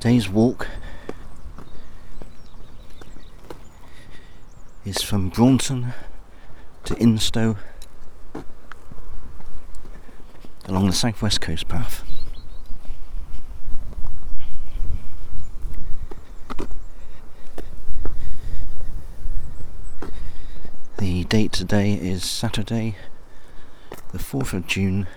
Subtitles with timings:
[0.00, 0.66] Today's walk
[4.82, 5.92] is from Braunton
[6.84, 7.58] to Instow
[10.64, 12.02] along the southwest coast path.
[20.98, 22.96] The date today is Saturday,
[24.12, 25.08] the 4th of June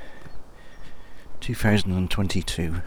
[1.39, 2.81] 2022.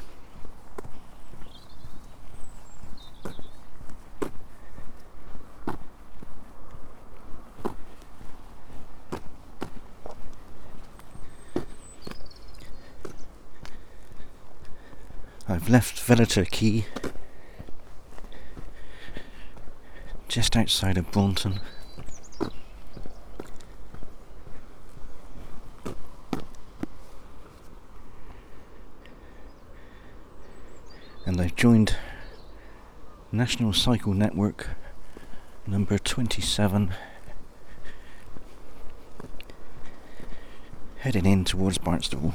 [15.67, 16.87] I've left Velator Quay
[20.29, 21.59] just outside of Braunton.
[31.25, 31.97] And I've joined
[33.33, 34.69] National Cycle Network
[35.67, 36.95] number 27
[40.99, 42.35] heading in towards Barnstaple.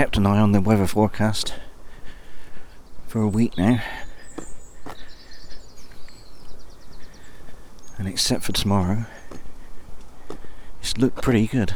[0.00, 1.52] Kept an eye on the weather forecast
[3.06, 3.82] for a week now.
[7.98, 9.04] And except for tomorrow,
[10.80, 11.74] it's looked pretty good.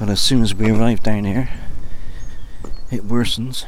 [0.00, 1.61] But as soon as we arrive down here,
[2.92, 3.64] it worsens.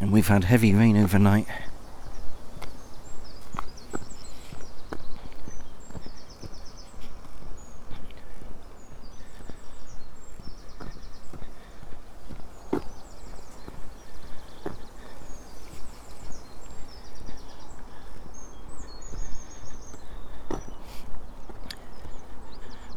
[0.00, 1.46] And we've had heavy rain overnight.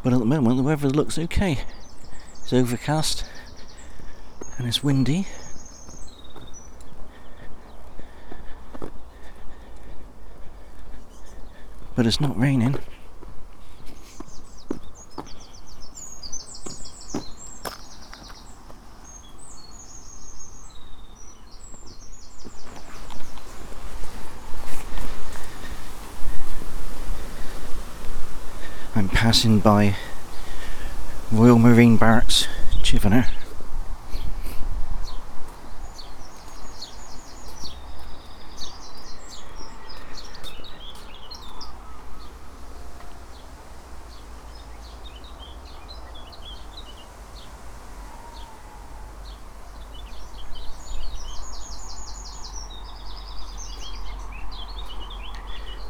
[0.02, 1.58] But at the moment, the weather looks okay.
[2.42, 3.24] It's overcast
[4.56, 5.26] and it's windy.
[11.94, 12.78] But it's not raining.
[28.96, 29.96] I'm passing by
[31.32, 32.48] Royal Marine Barracks,
[32.82, 33.24] Chivenor.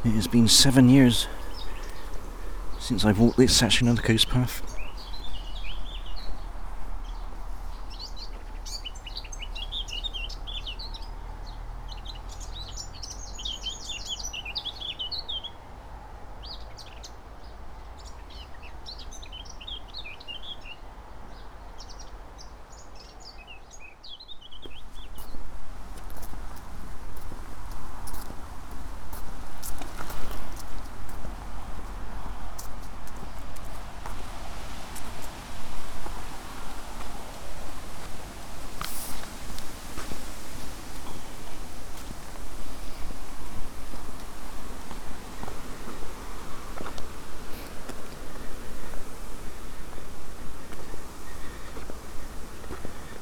[0.03, 1.27] It has been seven years
[2.79, 4.70] since I've walked this section of the coast path.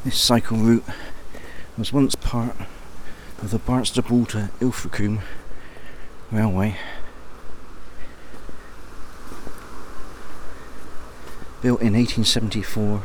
[0.09, 0.85] This cycle route
[1.77, 2.55] was once part
[3.43, 5.21] of the Barnstaple to Ilfracombe
[6.31, 6.77] Railway.
[11.61, 13.03] Built in 1874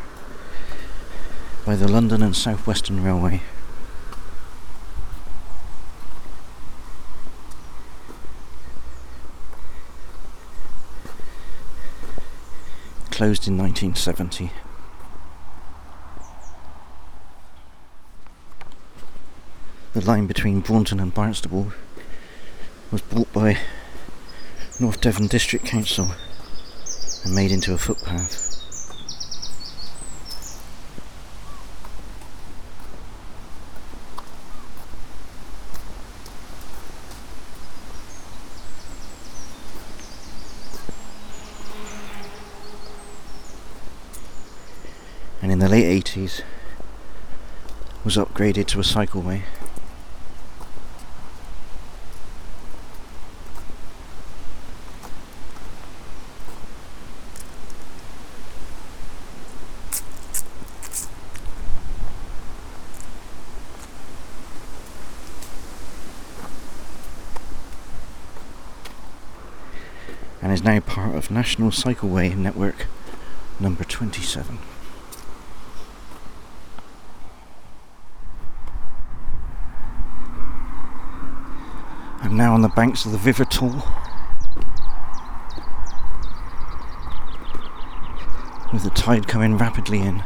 [1.67, 3.43] by the London and South Western Railway.
[13.11, 14.53] Closed in 1970.
[19.95, 21.73] The line between Braunton and Barnstaple
[22.91, 23.59] was bought by
[24.81, 26.11] North Devon District Council
[27.25, 28.41] and made into a footpath.
[45.41, 46.43] and in the late 80s
[48.03, 49.43] was upgraded to a cycleway.
[70.45, 72.87] and is now part of National Cycleway Network
[73.59, 74.57] number 27.
[82.21, 83.67] I'm now on the banks of the River Taw.
[88.73, 90.23] With the tide coming rapidly in.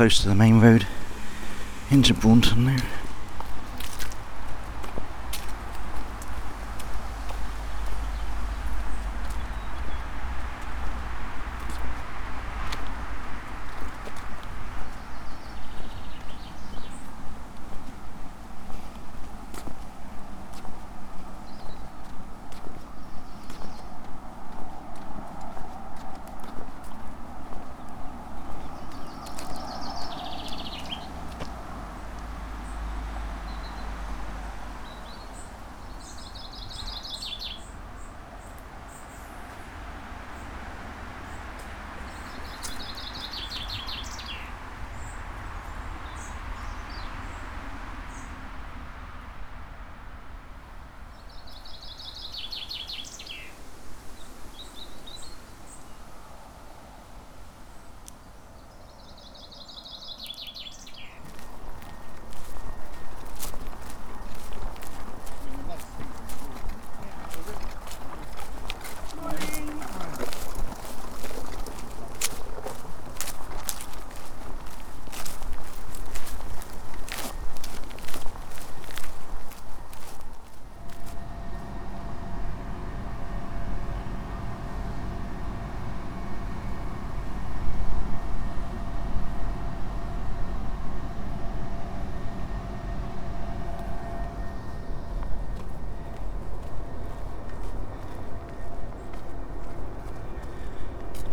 [0.00, 0.86] Close to the main road
[1.90, 2.99] into Braunton now.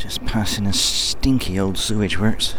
[0.07, 2.55] Just passing a stinky old sewage works.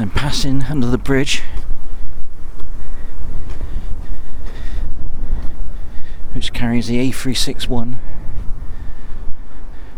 [0.00, 1.42] I'm passing under the bridge
[6.34, 7.96] which carries the A361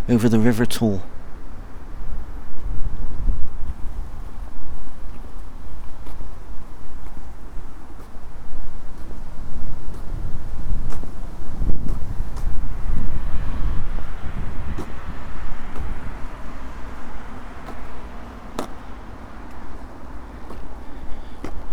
[0.09, 1.01] over the River Taw.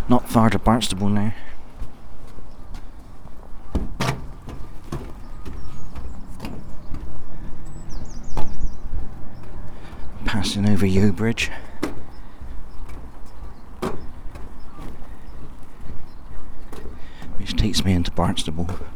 [0.09, 1.33] Not far to Barnstaple now.
[10.25, 11.49] Passing over Yeo Bridge.
[17.37, 18.87] Which takes me into Barnstaple.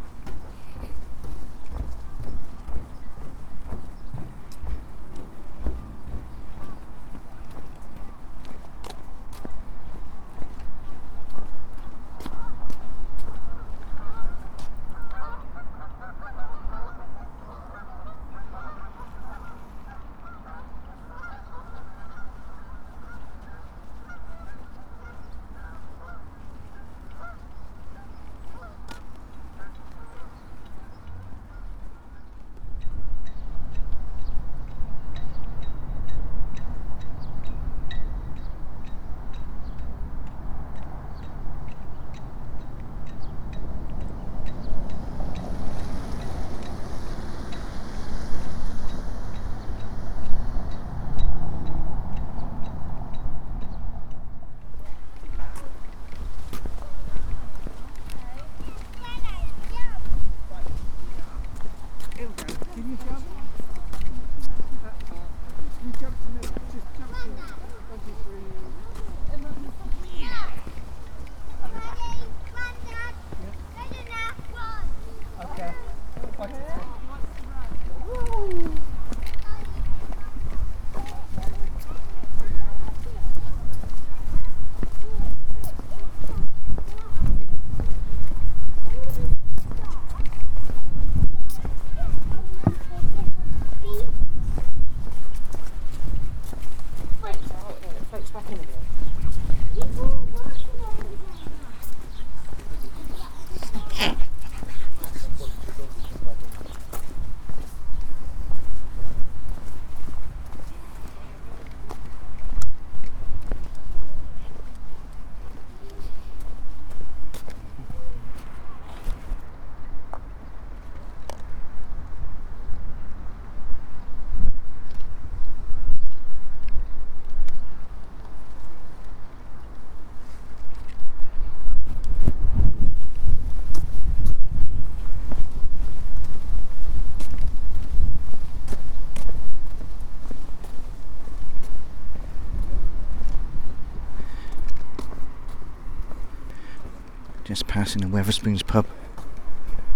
[147.82, 148.86] Passing a Wetherspoons pub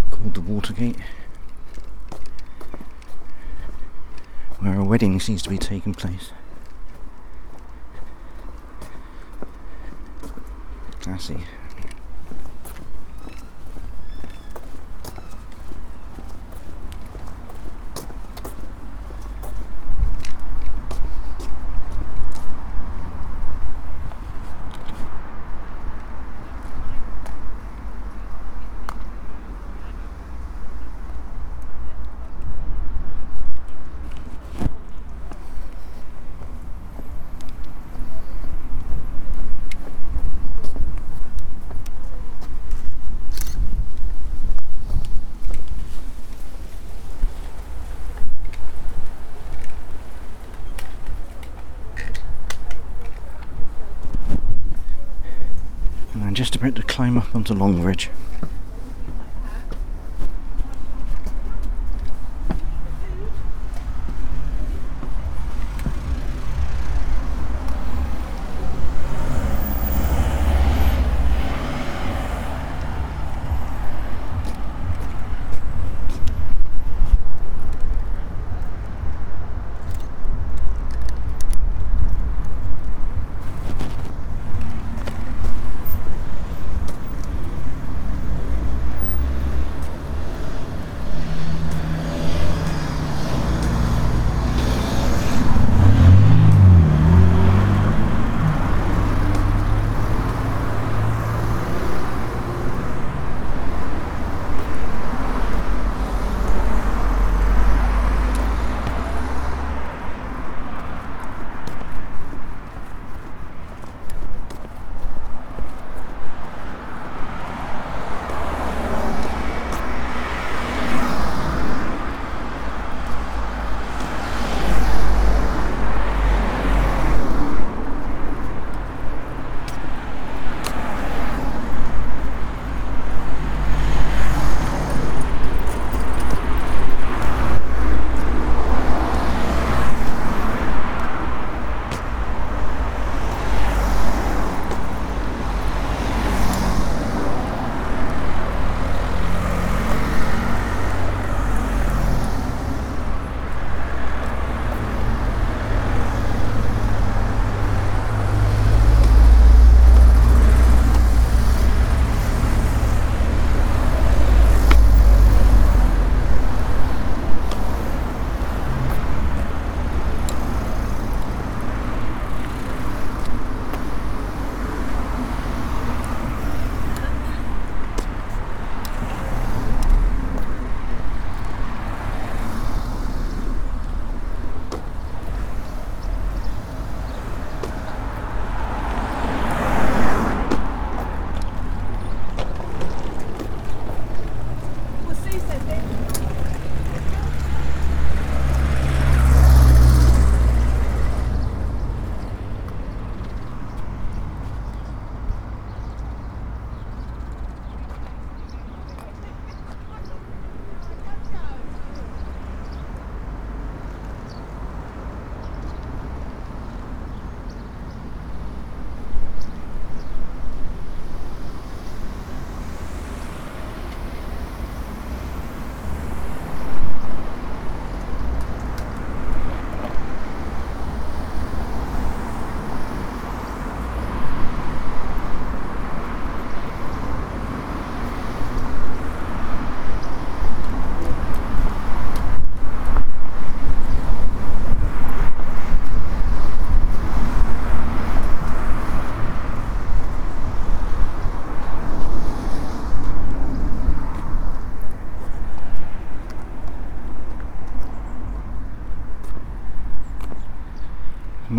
[0.09, 0.97] called the Watergate,
[4.57, 6.31] where a wedding seems to be taking place.
[10.99, 11.37] Classy.
[56.15, 58.09] And I'm just about to climb up onto Longbridge.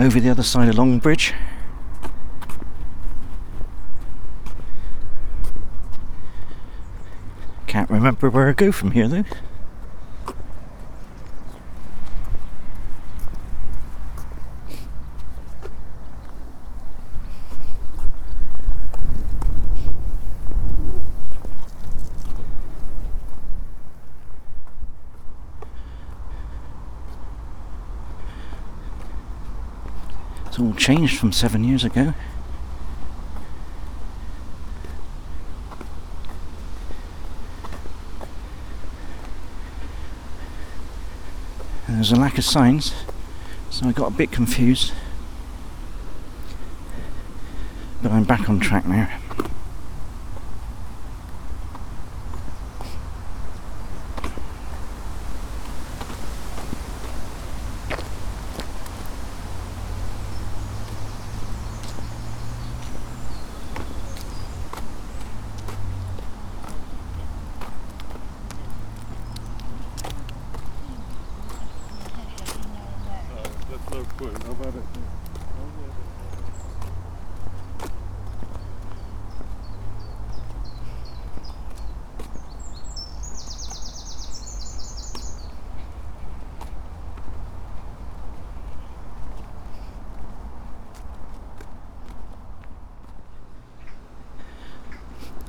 [0.07, 1.35] Over the other side of Longbridge.
[7.66, 9.25] Can't remember where I go from here though.
[30.57, 32.14] It's all changed from seven years ago.
[41.87, 42.95] There's a lack of signs,
[43.69, 44.95] so I got a bit confused.
[48.03, 49.11] But I'm back on track now.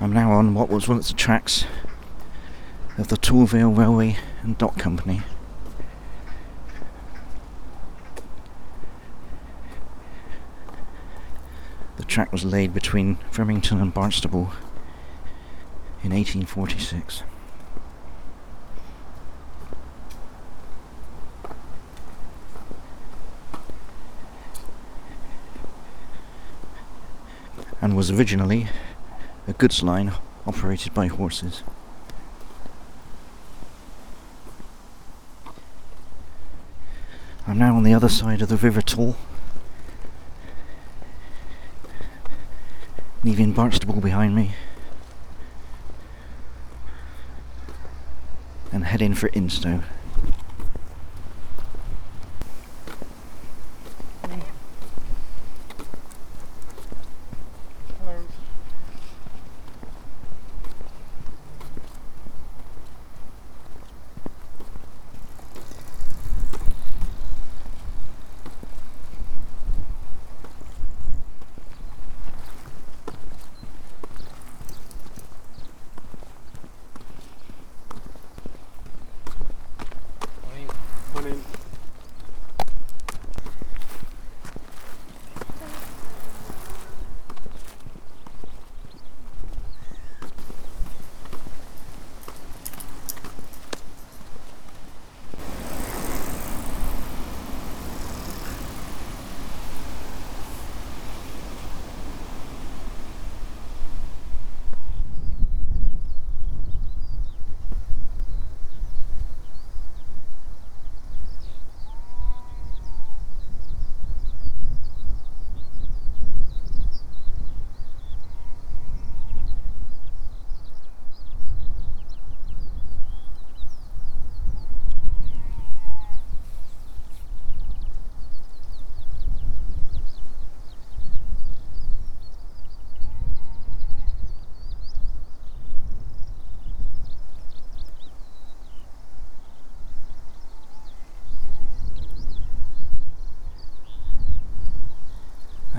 [0.07, 1.65] I'm now on what was once the tracks
[2.97, 5.21] of the Taw Vale Railway and Dock Company.
[11.97, 14.53] The track was laid between Fremington and Barnstaple
[16.05, 17.23] in 1846.
[27.81, 28.69] And was originally
[29.47, 30.11] a goods line
[30.45, 31.63] operated by horses.
[37.47, 39.13] I'm now on the other side of the River Taw,
[43.23, 44.51] leaving Barnstaple behind me,
[48.73, 49.81] and heading for Instow.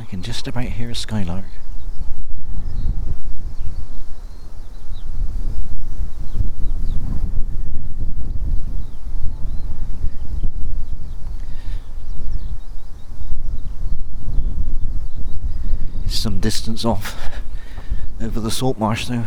[0.08, 1.44] can just about hear a skylark.
[16.04, 17.16] It's some distance off
[18.20, 19.24] over the salt marsh though.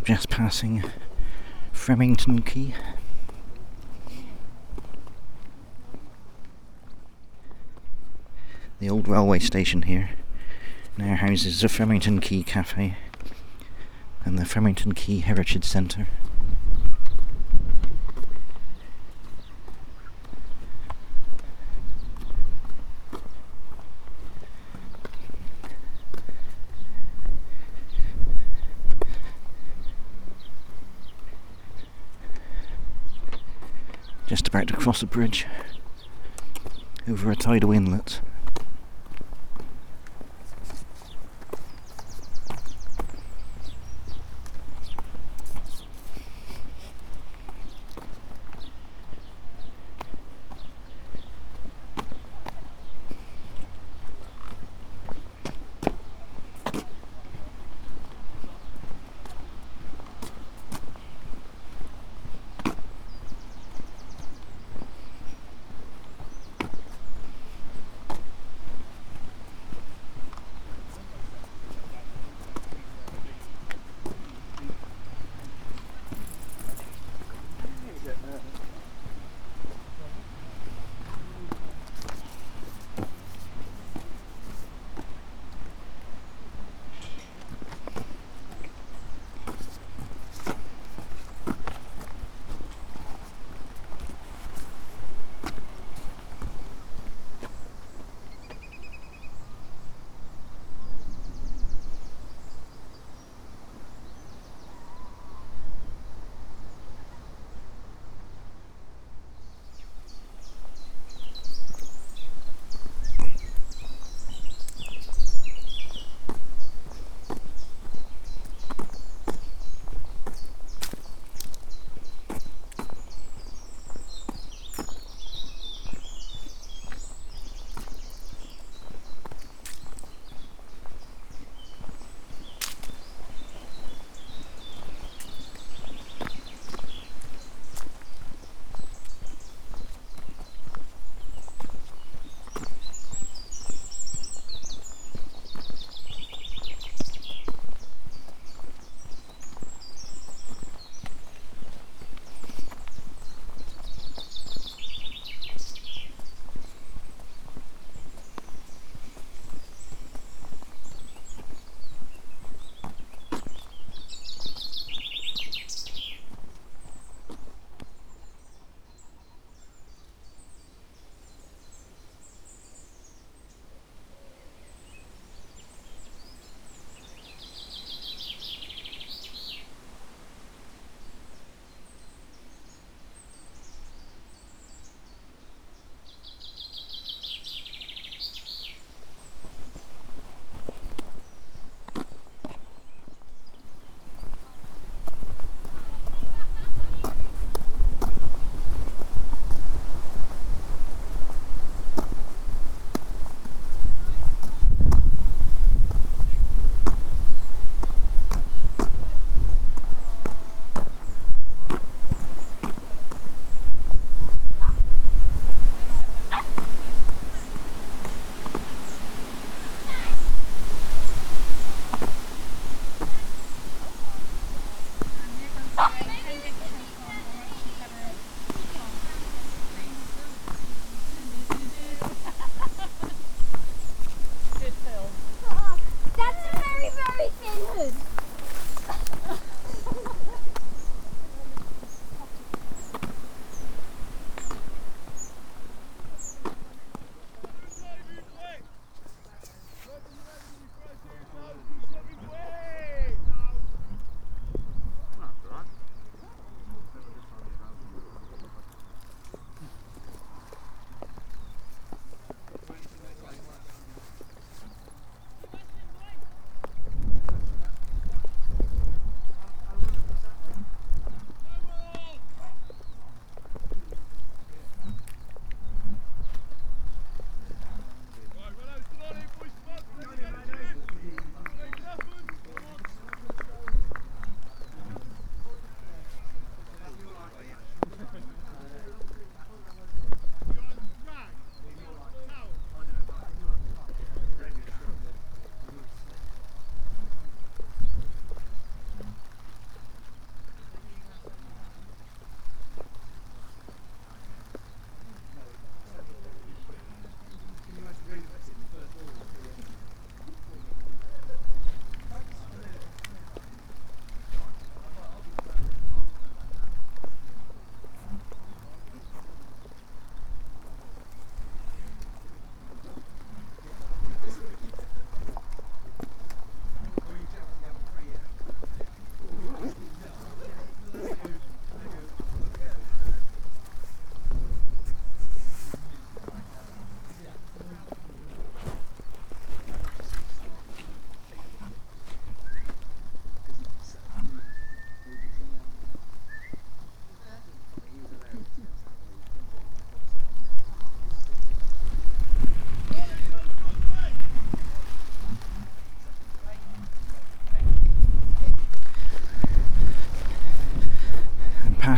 [0.00, 0.82] I'm just passing
[1.74, 2.74] Fremington Quay.
[8.78, 10.12] The old railway station here
[10.96, 12.96] now houses the Fremington Quay Cafe
[14.24, 16.06] and the Fremington Quay Heritage Centre.
[34.40, 35.46] Just about to cross a bridge
[37.06, 38.22] over a tidal inlet.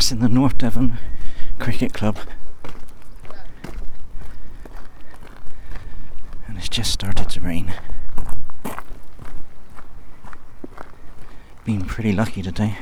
[0.02, 0.98] Passing the North Devon
[1.60, 2.18] Cricket Club.
[6.48, 7.72] And it's just started to rain.
[11.64, 12.78] Been pretty lucky today.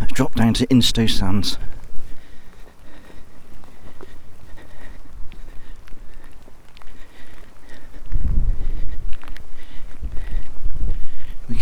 [0.00, 1.56] I've dropped down to Instow Sands.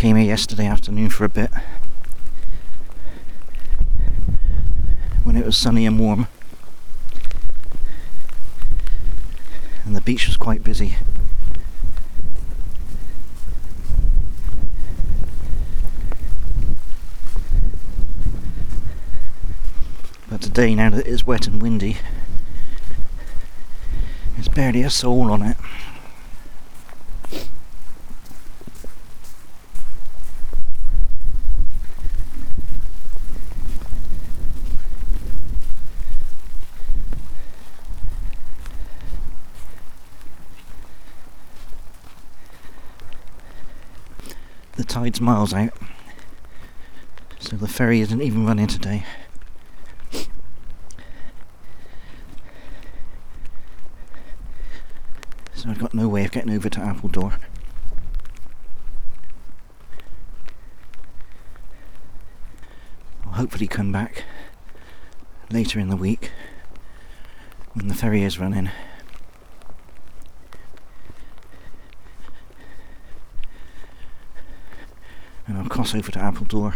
[0.04, 1.48] came here yesterday afternoon for a bit
[5.22, 6.26] when it was sunny and warm.
[9.84, 10.96] And the beach was quite busy.
[20.28, 21.98] But today now that it's wet and windy
[24.34, 25.53] there's barely a soul on it
[44.76, 45.72] the tide's miles out,
[47.38, 49.04] so the ferry isn't even running today.
[55.54, 57.38] So I've got no way of getting over to Appledore.
[63.24, 64.24] I'll hopefully come back
[65.50, 66.32] later in the week
[67.74, 68.70] when the ferry is running.
[75.46, 76.74] and I'll cross over to Appledore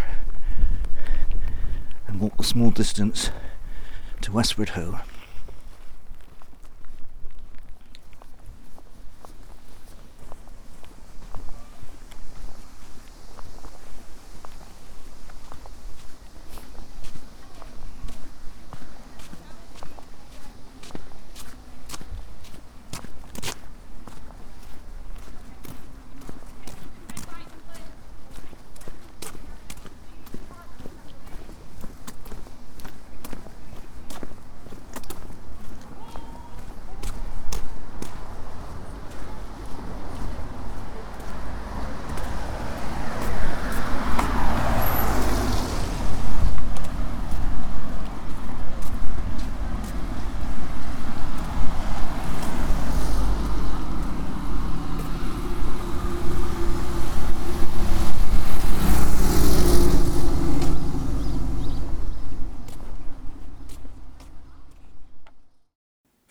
[2.06, 3.30] and walk the small distance
[4.20, 5.00] to Westward Ho.